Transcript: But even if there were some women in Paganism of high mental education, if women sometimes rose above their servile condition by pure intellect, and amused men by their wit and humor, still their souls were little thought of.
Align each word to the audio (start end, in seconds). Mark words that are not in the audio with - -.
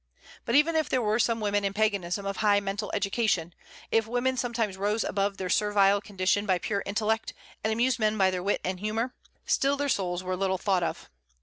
But 0.45 0.55
even 0.55 0.75
if 0.75 0.89
there 0.89 0.99
were 0.99 1.19
some 1.19 1.39
women 1.39 1.63
in 1.63 1.73
Paganism 1.75 2.25
of 2.25 2.37
high 2.37 2.59
mental 2.59 2.89
education, 2.91 3.53
if 3.91 4.07
women 4.07 4.35
sometimes 4.35 4.75
rose 4.75 5.03
above 5.03 5.37
their 5.37 5.47
servile 5.47 6.01
condition 6.01 6.47
by 6.47 6.57
pure 6.57 6.81
intellect, 6.87 7.35
and 7.63 7.71
amused 7.71 7.99
men 7.99 8.17
by 8.17 8.31
their 8.31 8.41
wit 8.41 8.61
and 8.63 8.79
humor, 8.79 9.13
still 9.45 9.77
their 9.77 9.89
souls 9.89 10.23
were 10.23 10.35
little 10.35 10.57
thought 10.57 10.81
of. 10.81 11.07